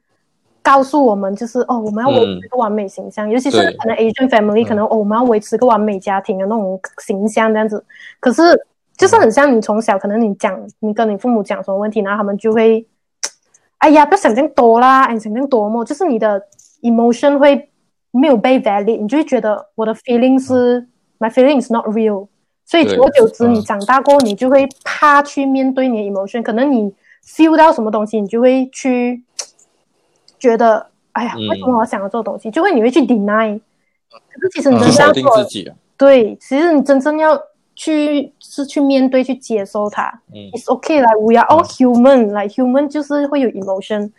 [0.62, 7.84] 告诉我们，就是哦，我们要维持一个完美形象，嗯、尤其是可能 Asian family，可能、嗯、哦，我们要维持一个完美家庭的那种形象这样子，
[8.20, 8.66] 可是。
[8.94, 12.86] 就是很像你从小，可能你讲，你跟你父母讲什么问题，然后他们就会，
[13.78, 16.40] 哎呀，不要想这样多啦，哎，想这样多么，就是你的
[16.82, 17.70] emotion 会
[18.12, 22.28] 没有被 valid，你就会觉得我的 feeling 是、嗯、my feeling is not real，
[22.64, 26.94] 所以久而久之，你长大过后，你就会怕去面对你的 emotion，可能你
[27.26, 29.24] feel 到什么东西，你就会去
[30.42, 33.58] 觉得，哎呀，为什么我想要做东西，就会你会去 deny，
[34.10, 35.46] 可是其实你真正要做，
[35.96, 37.40] 对，其实你真正要。
[37.74, 44.10] 去是去面对去接受它，嗯，It's okay，like we are all human，like human 就是会有 emotion，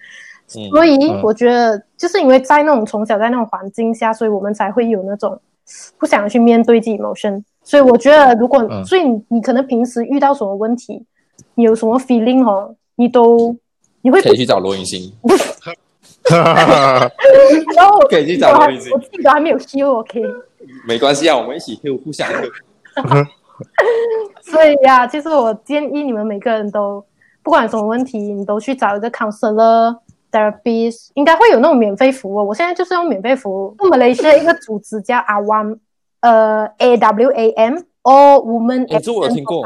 [0.47, 5.39] 所以我觉得就是因为在那种从小在那种环境下，所以我们才会有那种
[5.99, 7.43] 不想去面对自己 emotion。
[7.63, 11.05] 所以我觉得如果所以你可能平时遇到什么问题，
[11.53, 13.55] 你有什么 feeling 哦，你都
[14.01, 15.13] 你会可以去找罗云星，
[17.75, 20.21] 然后可以去找罗云星，我自己都还没有 heal，OK，
[20.87, 22.49] 没关系啊，我们一起 heal，互相 heal。
[24.41, 27.03] 所以呀、啊，其实我建议你们每个人都，
[27.41, 29.97] 不管什么问题，你都去找一个 counselor、
[30.31, 32.47] therapist，应该会有那种免费服务。
[32.47, 35.77] 我现在就是用免费服务，马来西亚一个组织叫 AWAM，
[36.21, 39.03] 呃，A W A M，All Women Action Society。
[39.03, 39.65] 这我有听过。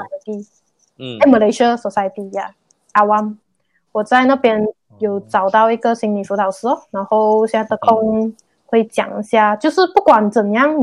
[0.99, 2.51] 嗯，Malaysia Society 呀、
[2.93, 3.35] yeah，AWAM，
[3.91, 4.67] 我在那边
[4.99, 8.33] 有找到一个心理辅导师哦，然后现在的空
[8.65, 10.75] 会讲一下，嗯、就是不管怎样，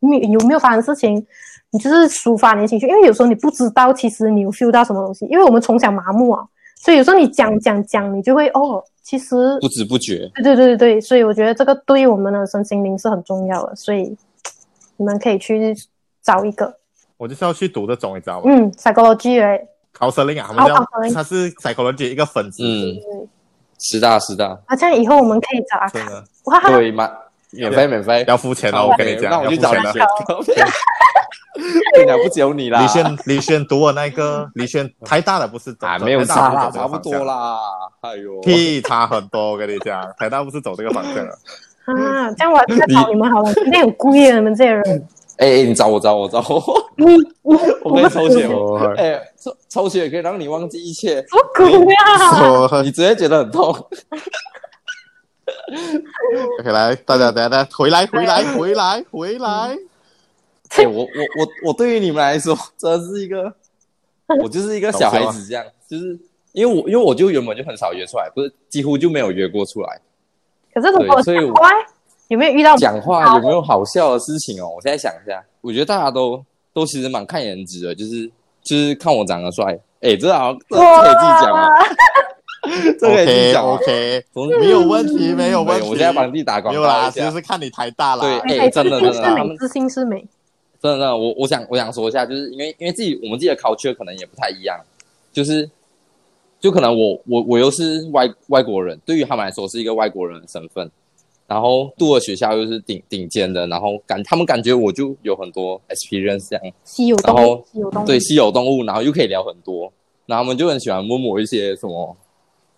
[0.00, 1.26] 你有没有发生事情。
[1.74, 5.24] 你就是抒发你的情绪，因为有时候你不知道，其实你有 feel 到什么东西。
[5.30, 10.30] 因为我们从小麻木啊，所以有时候你讲讲讲，你就会哦，其实不知不觉。
[10.34, 14.14] 对对对对对，所以我觉得这个对于我们的身心灵是很重要的，所以
[14.98, 15.74] 你们可以去
[16.22, 16.76] 找一个。
[17.16, 18.42] 我就是要去读这种，你知道吗？
[18.44, 22.62] 嗯，psychology，考 counseling 啊，他们叫他是 psychology 一个分支。
[22.62, 23.28] 嗯，
[23.82, 24.46] 师大师大。
[24.66, 25.98] 啊，这样以后我们可以找阿卡。
[25.98, 26.24] 真的。
[26.44, 27.10] 哇，对吗？
[27.54, 29.82] 免费免费，要付钱哦，我跟你讲，那我去找你。
[31.92, 32.80] 跟你讲不只有你啦。
[32.80, 37.58] 李轩，李轩读我那个，李轩台大的不是走，啊，没有差啦，差不多啦。
[38.00, 41.16] 哎呦，屁差很多，我跟你讲，台大不是走这个方向
[41.84, 45.06] 啊，这样我再找你们好了，今天有故意的，你们这些人。
[45.36, 46.62] 哎哎，你找我找我找我，
[47.42, 51.24] 我 我可以抽血哦，哎，抽抽血可以让你忘记一切。
[51.30, 52.82] 好苦呀！
[52.82, 53.66] 你直接觉得很痛。
[56.60, 59.76] OK，来，大家大家回来回来回来回来。
[60.76, 61.06] 哎，我我
[61.38, 63.52] 我我对于你们来说，这是一个，
[64.42, 66.18] 我就是一个小孩子这样，就是
[66.52, 70.00] 因为我因为我就原本就很少约出来，不是几乎就没有约过出来。
[70.74, 71.38] 可是如果，所以
[72.28, 74.68] 有没有遇到讲话有没有好笑的事情哦？
[74.76, 78.30] 我现在想一下，我觉得大家都都其实蛮看颜值的，就是
[78.62, 79.78] 就是看我长得帅。
[80.00, 81.68] 哎，这好，这可以自己讲吗。
[82.98, 84.24] 这可以自己讲，OK，
[84.60, 85.88] 没有问题，没有问题。
[85.88, 86.80] 我现在帮自己打广告。
[86.80, 88.22] 没有啦，其实是看你台大啦。
[88.22, 90.16] 对，哎，真的真的，他们自信是美。
[90.80, 94.78] 真的，真的，我我想我想说一下，就是因为因为自己我们自己的 culture 可能也不太一样，
[95.32, 95.68] 就是
[96.60, 100.88] 就可能我我我又是外外国人，对于他们来说是一个外国人的身份，
[101.52, 109.92] 然后读的学校又是顶顶尖的，然后感他们感觉我就有很多 experience 这样，稀有动物，稀有动物，对稀有动物，然后又可以聊很多，
[110.24, 112.16] 然后他们就很喜欢问我一些什么，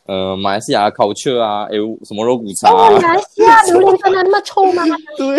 [0.06, 4.82] 呃，马来西亚 culture 啊，哎，什么肉骨茶啊，马来西亚榴莲真的那么臭吗？
[5.16, 5.36] 对。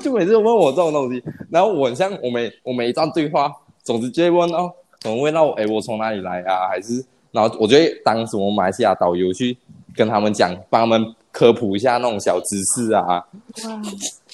[0.00, 6.68] 就每次问我这种东西，然后我很像我每我每一段对话，总是就会问哦，怎么问到哎，我从哪里来啊？
[6.70, 9.56] 还是然后我就会当什么马来西亚导游去
[9.96, 13.02] 跟他们讲，帮他们科普一下那种小知识啊。
[13.02, 13.26] 哇，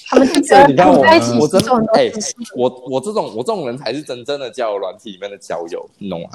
[0.07, 0.99] 他们所以你看我，
[1.41, 1.61] 我真
[1.95, 2.09] 哎，
[2.55, 6.29] 我我这种我这种人才是真正的交友软体里面的交友，你懂吗？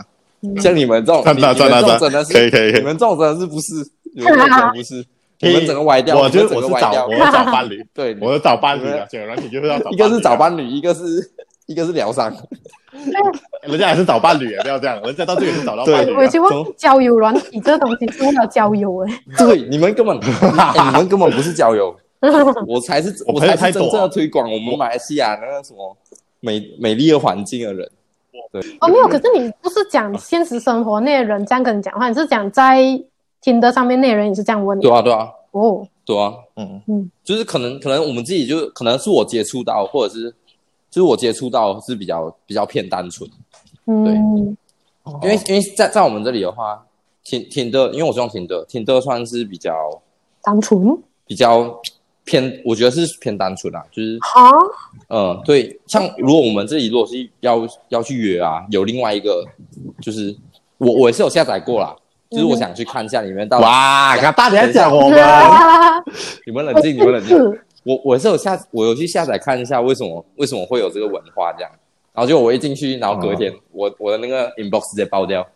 [0.61, 3.75] 像你们这种，你们这种真的是，可以可以，你们这种真的是不是？
[4.15, 5.03] 你们这种不是。
[5.41, 11.01] 你们整个歪掉，我觉得我是找我找伴侣， 对，我是找伴侣啊， 这个软体就是要找，一个是找伴侣，一个是
[11.69, 12.35] 一个是疗伤，
[13.63, 16.13] 人家还是找伴侣，不要这样，人家到这里是找到伴侣。
[16.13, 21.95] 我希望交友软体这东西是为了交友哎，对，你们根本，你们根本不是交友，
[22.67, 25.97] 我才是我才是真正的推广我们马来西亚那个什么
[26.41, 27.89] 美美丽的环境的人。
[28.51, 33.01] 对，哦，没有，可是你不是讲现实生活那些人这样跟你讲话，你是讲在。
[33.41, 40.35] 听的上面那些人也是这样问的，对啊，对啊，哦，对啊，嗯嗯，就是可能可能我们自己就可能是我接触到，或者是
[40.91, 43.29] 就是我接触到是比较比较偏单纯，
[43.87, 44.15] 嗯，对，
[45.23, 46.85] 因为因为在在我们这里的话，
[47.23, 49.73] 挺挺的，因为我是用挺的，挺的算是比较
[50.43, 50.97] 单纯，
[51.27, 51.81] 比较
[52.25, 54.51] 偏，我觉得是偏单纯啊，就是啊，
[55.09, 59.45] 嗯，对，像如果我们这里如果是要要去约啊，有另外一个，
[60.01, 60.35] 就是
[60.79, 61.95] 我我也是有下载过啦。
[62.31, 65.19] 就是我想去看一下里面到底哇，看大家讲我们，
[66.45, 67.39] 你们冷静，你们冷静。
[67.85, 71.71] 我我是有下，我有去下载看一下为什么为什么会有这个文化这样。
[72.13, 75.47] 然后就我一进去，然后隔天我我的那个 inbox 直接爆掉，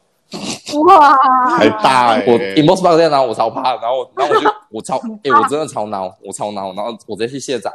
[0.86, 2.24] 哇，太大哎！
[2.26, 7.68] 我 inbox 爆掉，然后我超怕，然后然后我就我超哎，我真的超恼，我超恼，然后我直接去卸载，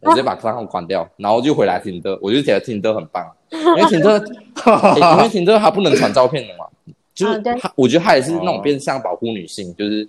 [0.00, 4.18] 我直接把账号关掉，然后就回来听的，我就觉得听的很棒，因为听的，
[4.96, 6.64] 因为听的它不能传照片的嘛。
[7.14, 10.08] 就是他，我觉得它也是那种变相保护女性，就是，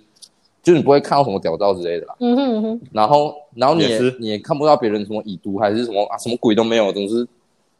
[0.66, 2.16] 就是你不会看到什么屌照之类的啦。
[2.18, 2.80] 嗯哼哼。
[2.90, 7.24] 然后，然后你也你也看不到别人什么已读还是什么啊，什么鬼都没有，总之，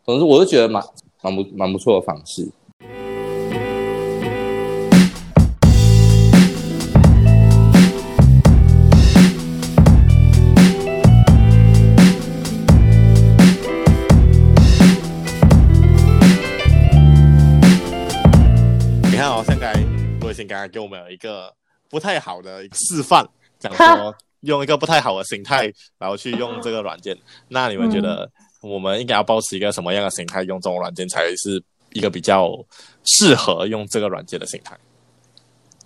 [0.04, 0.80] 总之我就觉得蛮
[1.20, 2.48] 蛮不蛮不错的方式。
[19.02, 19.74] 你看哦，现在
[20.20, 21.52] 罗先刚刚给我们有一个
[21.88, 23.26] 不太好的示范，
[23.58, 27.16] 讲说用一个不太好的心态，然后去用这个软件。
[27.48, 32.52] 那你们觉得我们应该要保持一个什么样的心态用这种软件，才是一个比较
[33.04, 34.76] 适合用这个软件的心态？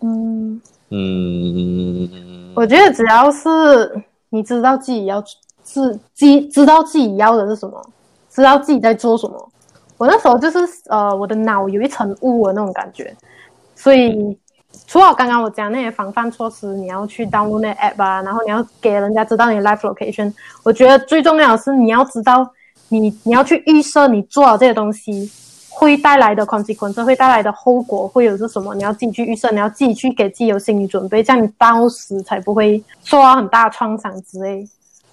[0.02, 5.22] 嗯嗯，我觉得只要是你知道自己要
[5.62, 7.92] 自知知道自己要的是什么，
[8.28, 9.52] 知道自己在做什么。
[9.96, 13.16] 我那时候就是呃，我的脑有一层雾的那种感觉，
[13.76, 14.36] 所以。
[14.87, 20.33] 除了刚刚我讲那些防范措施，你要去 download 那 app 啊，然后你要给人家知道你 live location。
[20.64, 22.50] 我觉得最重要的是你要知道
[22.88, 25.30] 你你要去预设你做好这些东西
[25.68, 28.74] 会带来的 consequence，会带来的后果会有是什么？
[28.74, 34.66] 你要自己去预设，你要自己去给自己有心理准备，这样你到时才不会受到很大的创伤之类，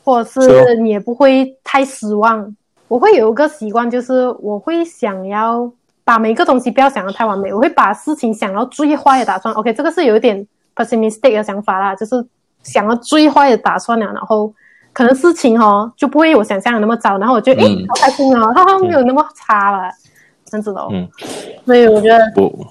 [0.04, 2.56] 或者是你也不会太失望。
[2.88, 5.72] 我会有一个习惯，就是我会想要。
[6.08, 9.54] 把每一个东西不要想得太完美，我会把事情想到最坏的打算。
[9.56, 12.26] OK，这个是有一点 pessimistic 的想法啦，就是
[12.64, 14.54] 想要最坏的打算了，然后
[14.94, 19.90] 可能事情哦就不会有我想象的那么糟，然后我就诶好、嗯、开心哦，哈哈，没有我想象的那么糟，然后我就诶好开心哦，哈哈，没有那么差了，
[20.46, 20.88] 这样子的哦。
[20.94, 21.06] 嗯，
[21.66, 22.20] 所以我觉得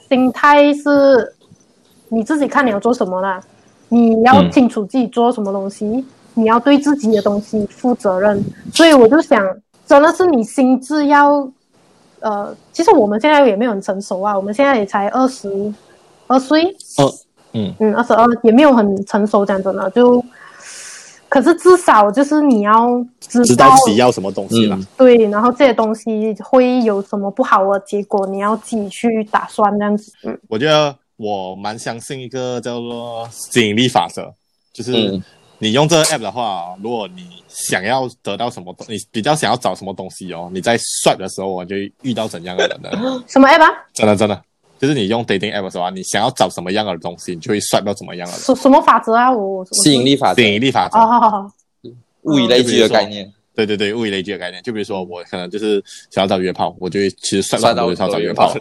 [0.09, 1.35] 心态是
[2.09, 3.38] 你自己看你要做什么啦，
[3.90, 8.42] 你要清楚自己做什么东西，嗯、你要对自己的东西负责任。
[8.72, 9.44] 所以我就想，
[9.87, 11.46] 真的是你心智要
[12.20, 15.72] 呃，其实我们现在也没有很成熟啊，我们现在也才二十
[16.26, 16.64] 二岁，
[16.98, 17.12] 哦，
[17.52, 20.24] 嗯嗯，二十二也没有很成熟，讲真的就。
[21.29, 30.12] 可是至少就是你要知道，知道自己要什么东西了，嗯，对，然后这些东西会有什么不好的结果，你要自己去打算这样子。
[30.22, 34.33] 嗯，我觉得我蛮相信一个叫做吸引力法则，
[34.72, 35.20] 就是
[35.59, 42.90] 你用这个 app 的话，如果你想要得到什么东，你比较想要找什么东西哦，你在 swipe 的时候，我就遇到怎样的人呢？
[43.27, 43.71] 什么 app 啊？
[43.95, 44.42] 真的真的。
[44.79, 48.35] 就是你用 dating app 的时候啊，你想要找什么样的东西，你就会刷到怎么样的。
[48.35, 49.33] 什什么法则啊？
[49.33, 50.99] 我吸引力法则，吸引力法则。
[50.99, 51.51] 哦，好好好。
[52.25, 53.33] 物以类聚的概念。
[53.55, 54.62] 对对对，物以类聚的概念。
[54.62, 58.53] 就比如说，我可能就是想要找约炮，我就会其实刷到很多找约炮。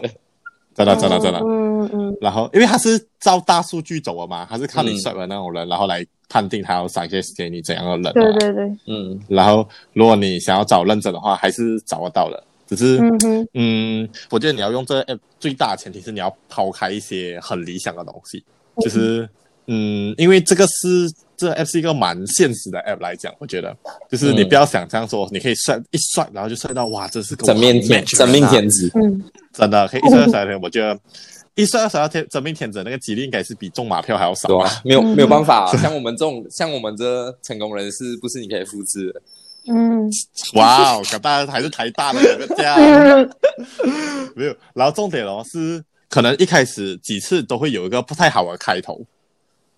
[0.74, 1.38] 真的真的真的。
[1.40, 2.16] 嗯嗯。
[2.18, 8.12] 然后，因为他是照大数据走的嘛，他是靠你刷的那种人，然后来判定他要赏些给你怎样的人。
[8.14, 8.76] 对对对。
[8.86, 9.20] 嗯。
[9.28, 12.42] 然后，如果你想要找认真的话，还是找得到的。
[12.68, 18.42] 只是，嗯，嗯，我觉得你要用这个 app，最大的前提是你要抛开一些很理想的东西，
[18.80, 19.28] 就是，
[19.66, 23.72] 嗯，因为这个是这个 app 是一个蛮现实的 app 来讲，我觉得，
[24.10, 30.98] 就是你不要想这样说，你可以帅一帅，然后就帅到哇，这是真命天真命天子，嗯，真的可以一帅二帅，我觉得
[31.56, 39.22] 一岁二十二天真命天子那个几率应该是比中马票还要少啊，没有没有办法，像我们这种像我们这成功人士，不是你可以复制的。
[39.68, 40.08] 嗯，
[40.54, 42.20] 哇哦，大家还是台大的
[42.56, 42.78] 这样，
[44.36, 44.56] 没有。
[44.74, 49.00] 然后重点哦是，可能一开始几次都会有一个不太好的开头，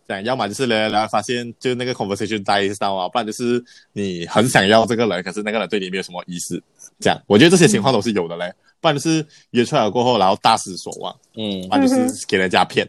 [0.07, 3.65] 这样，要么就是聊聊聊发现就那个 conversation die down 啊，不然就是
[3.95, 6.63] 你很想要这个人，可是那个人对你没有什么意思，
[7.01, 7.19] 这样。
[7.27, 12.89] 我觉得这些情况都是有的嘞，不然就是约出来了过后，然后大失所望，嗯，不然就是给人家骗，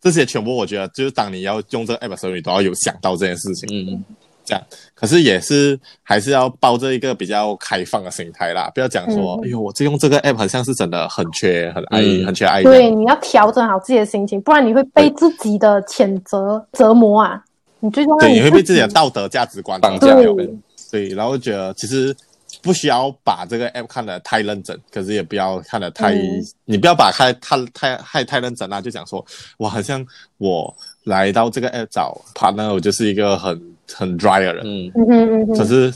[0.00, 4.04] 这些全部我觉得就是当你要用这个 app 的时候，你都要有想到这件事情，嗯。
[4.42, 12.62] 这样，可是也是还是要抱着一个比较开放的心态啦，不要讲说，嗯、哎呦，我这用这个 app 好像是真的很缺很爱，嗯、很缺爱。
[12.62, 17.44] 对，你要调整好自己的心情，不然你会被自己的谴责折磨啊！
[17.80, 20.14] 你最重要，对，你会被自己的道德价值观绑架。
[20.14, 20.50] 对，
[20.90, 22.16] 对，然后觉得其实
[22.62, 29.24] 不需要把这个 app 看得太认真，可是也不要看得太，嗯、你不要把它太太太太认真啦，就讲说，
[29.58, 30.04] 我，好像
[30.38, 33.70] 我来到这个 app 找 partner，我就是一个很。
[33.92, 34.92] 很 dry 的人，嗯。
[34.94, 35.92] 嗯嗯嗯，可是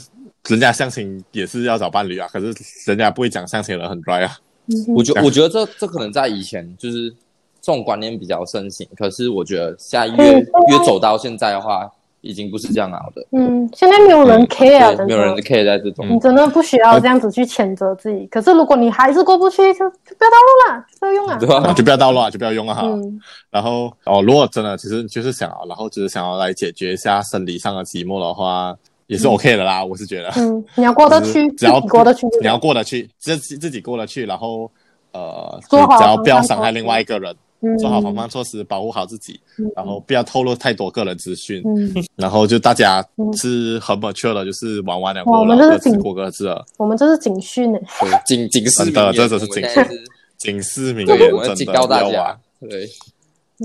[0.49, 2.53] 人家相亲也是要找伴侣啊，可是
[2.85, 4.37] 人家不会讲相亲的人很 dry 啊。
[4.93, 7.09] 我觉我觉得这这可能在以前就是
[7.61, 11.89] 这种观念比较盛行，可是我觉得现在越越走到现在的话，
[12.25, 13.25] 已经不是这样熬的。
[13.31, 16.07] 嗯，现在没有人 care，没有人 care 在这种。
[16.09, 18.25] 你真的不需要这样子去谴责自己。
[18.27, 21.37] 可是如果你还是过不去，就就不要道路了，不要用 啊。
[21.37, 22.87] 对啊，就不要道路啊，就不要用啊哈。
[23.51, 28.75] 然后哦，如果真的其实就是想，然后只是想要来解决一下生理上的寂寞的话，
[29.07, 29.85] 也是 OK 的啦。
[29.85, 34.69] 我是觉得，嗯，你要过得去，只要过得去，你要过得去，自自己过得去，然后
[35.11, 37.35] 呃，只要不要伤害另外一个人。
[37.77, 43.05] 做好防范措施，保护好自己，嗯、然后不要透露太多个人资讯，嗯、 然后就大家
[43.37, 46.65] 是很 mature 的，就是玩完了过了，各自过各自了。
[46.77, 47.79] 我们这是警讯呢，
[48.25, 50.03] 警警示的，这只是警示，
[50.37, 52.37] 警示名言，真的不 要玩。
[52.59, 52.87] 对，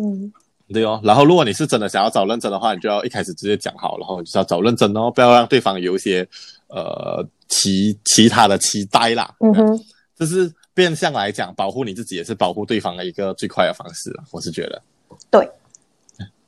[0.01, 0.33] 嗯，
[0.73, 1.01] 对哦。
[1.03, 6.27] 然后如果你是真的想要找认真的话，你就要一开始直接讲好，然后就是要找认真哦，不要让对方有一些
[6.69, 9.35] 呃其其他的期待啦。
[9.41, 9.81] 嗯哼，
[10.19, 10.53] 就是。
[10.75, 14.83] 变相来讲，保护你自己也是保护对方的一个最快的方式，我是觉得。
[15.31, 15.49] 对，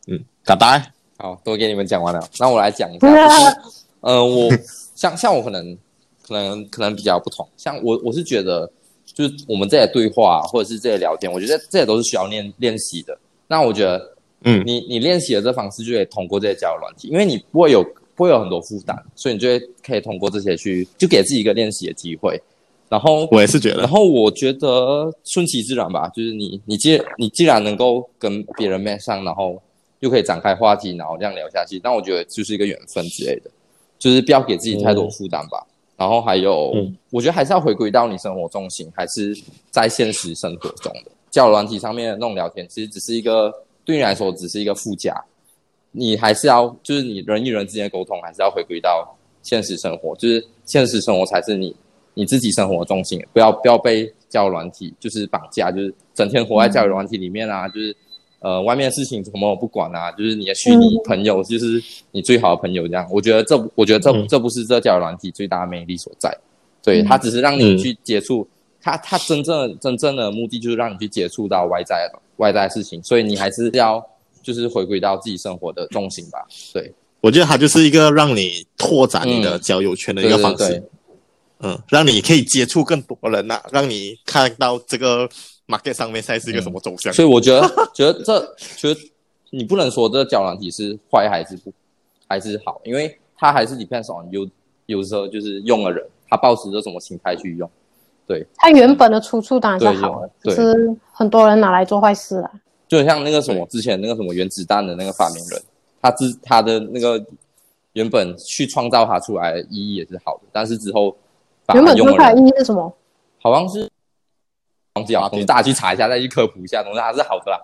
[0.06, 0.92] 嗯，拜拜。
[1.18, 3.08] 好，都给你们讲完了，那我来讲一下。
[3.08, 3.56] 嗯、
[4.16, 4.50] 呃，我
[4.94, 5.76] 像像我可能
[6.26, 8.68] 可能可能比较不同，像我我是觉得，
[9.04, 13.16] 就是我们这些对话或者是这些聊天，我觉得这些都是需要练练习的。
[13.46, 22.40] 那我觉得，嗯，你你练习的这方式就可以通过这些交友软体，因为你不会有不会有很多负担，所以你就会可以通过这些去就给自己一个练习的机会。
[22.92, 29.58] 然后我也是觉得，然后我觉得顺其自然吧，就是你你既你既然能够跟别人 match 上，然后
[30.00, 33.50] 又可以展开话题，然后这样聊下去，那我觉得就是一个缘分之类的，
[33.98, 35.66] 就是不要给自己太多负担吧。
[35.66, 39.34] 嗯、然后还有，嗯、我觉得还是要回归到你生活重心，还是
[39.70, 43.50] 在现实生活中的交友软体上面的那种聊天，其实只是一个
[43.86, 45.18] 对你来说只是一个附加，
[45.92, 51.74] 你还是要就是你人与人之间的沟通，还是要回归到现实生活，就是现实生活才是你。
[52.14, 57.96] 你自己生活的重心，不要不要被教育软体就是绑架，就是整天活在教育软体里面啊，嗯、就是
[58.40, 60.10] 呃外面的事情什么我不管啊？
[60.12, 63.04] 就是你的虚拟朋友，就是你最好的朋友这样。
[63.06, 66.36] 嗯、我觉得这，我觉得这、嗯、这不是这教育软体最大的魅力所在。
[66.82, 68.46] 对，它只是让你去接触，
[68.80, 74.04] 它它真正真正的目的就是让你去接触到外在的外在的事情，所以你还是要
[74.42, 76.44] 就是回归到自己生活的重心吧。
[76.72, 80.64] 对，我觉得它就是一个让你拓展你的交友圈的一个方式。
[80.64, 80.88] 嗯对对对
[81.64, 85.28] 嗯，让你可以接触更多人呐、啊，让你看到这个
[85.68, 87.12] market 上面现在是一个什么走向。
[87.12, 89.00] 嗯、所以我觉得， 觉得这，觉得
[89.50, 91.72] 你不能说这个交友软体是坏还是不，
[92.26, 94.48] 还是好，因为它还是 depends on you，
[94.86, 97.70] 有时候就是用的人，他抱持着什么心态去用。
[98.26, 102.50] 对，它原本的出处当然是好的，就是很多人拿来做坏事了。
[102.88, 105.62] 就像那个什么之前那个什么原子弹的那个发明人，
[106.00, 107.24] 他之他的那个
[107.92, 111.16] 原本去创造它出来的意义也是好的，但是之后。
[111.74, 112.92] 原本出来意义是什么？
[113.40, 113.88] 好像是
[114.94, 117.60] 忘记啊，等大家去查一下，再去科普一下，总之还是好的啦。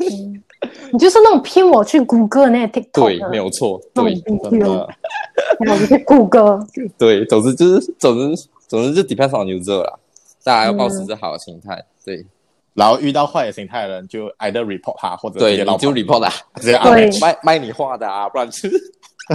[0.00, 0.42] 嗯、
[0.92, 4.88] 你就是那种骗我去谷歌那个 TikTok，对，没有错，对，真的，
[5.68, 6.58] 我去谷歌，
[6.98, 9.98] 对，总之就是，总之，总之就 depends on user 啦，
[10.42, 12.26] 大家要保持着好的心态，对。
[12.72, 18.68] 然后遇到坏的心态的人，就 either report 他，或者对，你就 report 他，直接卖卖你画的啊，不然就。
[18.68, 19.03] 对，卖你画的，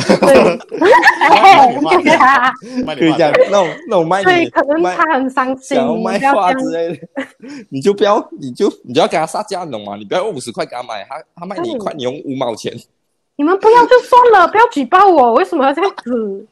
[2.95, 7.07] 可以讲那种那种卖你，对，可能他很伤心，想要卖画之类的，
[7.69, 9.95] 你就不要，你就你就要给他杀价，你懂吗？
[9.97, 12.71] 你不要用五十块给他买，他他卖你一块，你用五毛钱。
[13.35, 16.45] 你们不要就算了，不要举报我，为什么要这样子？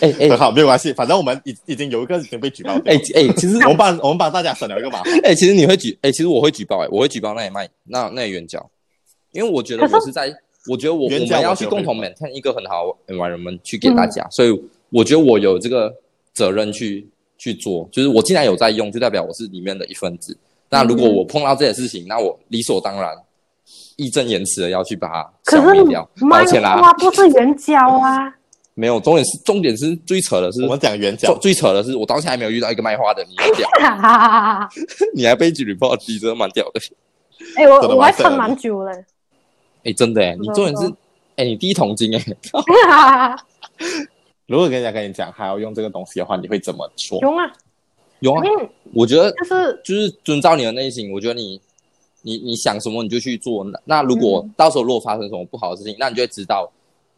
[0.00, 2.74] 哎 哎，好，没有关系，反正我们已已经有一个已经被举报。
[2.84, 5.12] 哎哎，其实我们帮我们帮大家省了一个麻烦。
[5.24, 8.70] 哎，其实你会举，哎，其实我会举报，哎，我会举报那也卖那那圆角，
[9.32, 10.32] 因为我觉得我是在。
[10.68, 15.92] 我觉得我我们要去共同 maintain 一个很好的 environment 去给大家，嗯、所以我觉得我有这个
[16.32, 20.36] 责任去去做，就是我既然有在用，就代表我是里面的一份子。
[20.70, 23.14] 那如果我碰到这些事情，那我理所当然
[23.96, 26.08] 义正言辞的要去把它消灭掉。
[26.30, 28.32] 抱歉啦，不是援交啊，
[28.74, 33.68] 没有，重点是重点是最扯的是，我们讲圆角，最扯的是我到现在还没有遇到一个卖花的，你屌，
[35.12, 36.80] 你还被举 report，真的蛮屌的。
[37.56, 38.92] 哎、欸，我我还撑蛮久了。
[39.84, 40.92] 哎，真的哎，你重点是，
[41.36, 42.24] 哎，你第一桶金哎。
[44.46, 47.18] 如果人家跟你讲还要用这个东西的话，你会怎么说？
[47.20, 47.50] 用啊，
[48.20, 48.44] 用啊。
[48.92, 51.58] 我觉得就是就是遵照你的内心，我觉得你
[52.20, 53.66] 你你想什么你就去做。
[53.84, 56.70] 那如果到时候如果发生什么不好的事情，那你就会知道，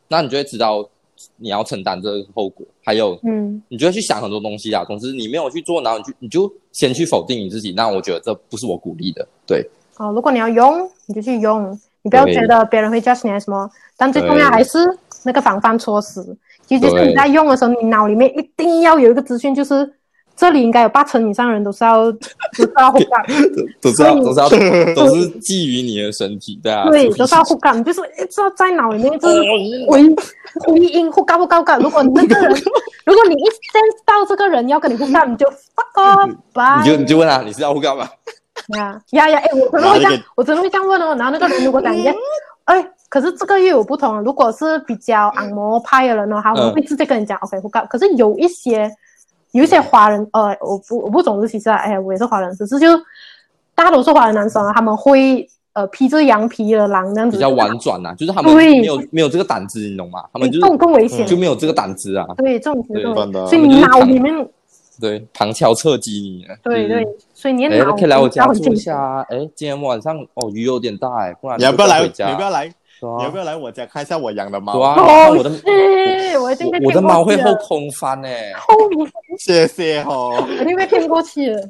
[0.09, 0.89] 那你就会知道
[1.37, 2.65] 你要承担这个后果。
[2.85, 4.85] 还有，嗯，你就会去想很多东西啊。
[4.85, 7.73] 总之你没有去做，然后你就你就先去否定你自己。
[7.73, 9.27] 那我觉得这不是我鼓励的。
[9.47, 9.67] 对。
[9.97, 11.79] 哦，如果你要用，你就去用。
[12.05, 14.79] 你不要觉得别人会 judge 你还是什么，但最重要还是
[15.25, 16.23] 那个防范措施。
[16.67, 19.91] 其实就是你在用的时候，你脑里面一定要有一个资讯，就是
[20.37, 22.19] 这里应该有八成以上人都是要 都
[22.57, 23.23] 是要护杠，
[23.81, 24.49] 都是要都是要
[24.95, 29.41] 都是基于你的身体，的啊，对，都是要护杠，就是一直要在脑里面就是
[29.89, 30.15] 回
[30.67, 31.79] 回音护杠护杠护杠。
[31.81, 32.51] 如果那个人，
[33.05, 38.09] 如果你一 sense 到这个人要跟你护杠，你就 fuck off，你就你就问他，你是要护杠吗？
[38.77, 39.39] 呀呀呀！
[39.39, 41.15] 哎，我可能会这样，我真的会这样问哦。
[41.17, 42.15] 然后那个人如果感觉
[42.65, 44.21] 哎，可是这个又有不同。
[44.23, 47.87] 如果是比较按摩派的人呢，他们会直接跟你讲 OK 不干。
[47.89, 48.91] 可是有一些
[49.53, 52.89] 有一些华人，呃，我不我不总是其实哎，我也是华人，只是就
[53.75, 60.25] 大多数华人男生啊，他们会呃披着羊皮的狼那样子，比较婉转呐，就是他们没有没有这个胆子，你懂吗？
[60.33, 62.27] 他们就更更危险，就没有这个胆子啊。
[62.39, 64.49] 对，这种情况，所以你脑里面。
[65.01, 66.47] 对，旁敲侧击你。
[66.63, 67.05] 对对，
[67.45, 69.21] 所以你哎，可以来我家住一下。
[69.29, 72.01] 哎，今天晚上哦，雨有点大哎，不然你要不要来？
[72.01, 72.65] 你要不要来？
[72.67, 74.79] 你要不要来我家看一下我养的猫？
[74.79, 75.51] 我的，
[76.83, 78.29] 我的猫会后空翻呢。
[79.39, 80.43] 谢谢哦。
[80.57, 81.61] 肯定被骗过去了。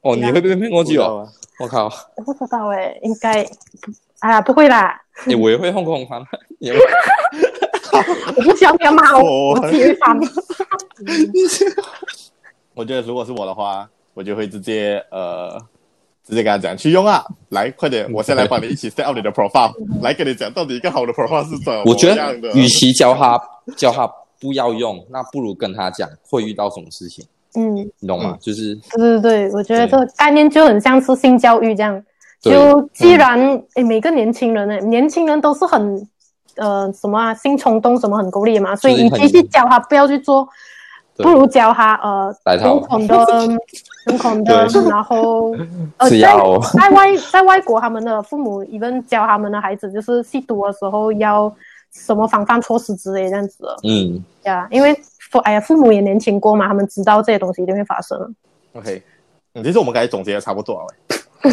[0.00, 1.28] 哦，你会被骗过去哦？
[1.60, 1.92] 我靠！
[2.16, 3.46] 我不知道哎，应该，
[4.20, 4.98] 哎呀，不会啦。
[5.26, 6.18] 你我也会后空翻。
[8.36, 10.18] 我不想要骂我，我直接翻。
[12.74, 15.58] 我觉得如果是我的话，我就会直接呃，
[16.26, 21.82] 直接跟他讲去用啊，来快点， 我先来帮你一起 set up 你的 profile，来跟你讲到底一个好的 profile 是什么。
[21.86, 23.40] 我觉得，与其教他
[23.76, 24.10] 教他
[24.40, 27.24] 不要用，那不如跟他讲会遇到什么事情。
[27.56, 28.38] 嗯，你懂吗？
[28.40, 32.02] 就是对对对，我觉得这个概念就很像是性教育这样。
[32.40, 33.38] 就既然
[33.74, 36.08] 诶，每个年轻人呢，年轻人都是很。
[36.56, 37.34] 呃，什么啊？
[37.34, 38.76] 性冲动什么很够力嘛？
[38.76, 40.48] 所以你继续教他不要去做，
[41.16, 43.26] 不如教他呃，很恐的，
[44.06, 44.66] 很恐的。
[44.88, 45.54] 然后
[45.98, 51.54] 呃，在在外在外国，他们的父母一般教他们的孩子，就是吸毒的时候要
[51.92, 53.64] 什么防范措施之类这样子。
[53.84, 54.92] 嗯，呀，因为
[55.30, 58.34] 父哎呀，父母也年轻过嘛，他们知道这些东西一定会发生。
[58.74, 59.02] OK，
[59.62, 60.86] 其实我们刚才总结的差不多了。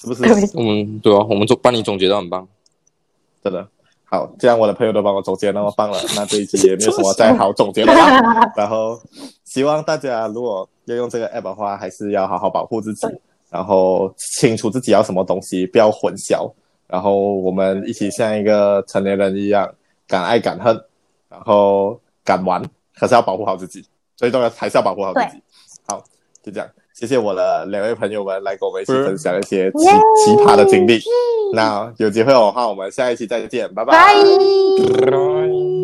[0.00, 0.22] 是不是？
[0.56, 2.46] 我们对啊，我们总帮你总结的很棒，
[3.42, 3.66] 真的。
[4.10, 8.52] 好，既然我的朋友都帮我总结那么棒了，那这一集也没有什么 再好总结了吧。
[8.56, 8.98] 然后
[9.44, 13.06] 希望大家如果要用这个 app 的话，还是要好好保护自己，
[13.50, 16.50] 然后清楚自己要什么东西，不要混淆。
[16.86, 19.70] 然后我们一起像一个成年人一样，
[20.06, 20.74] 敢爱敢恨，
[21.28, 22.62] 然后敢玩，
[22.96, 23.84] 可是要保护好自己。
[24.16, 25.42] 最重要还是要保护好自己。
[25.86, 26.02] 好，
[26.42, 26.68] 就这样。
[26.98, 31.00] 谢谢我的两位朋友们来跟我们一起分享一些奇奇葩的经历。
[31.54, 33.92] 那有机会的话，我们下一期再见，拜拜。
[33.92, 35.77] 拜。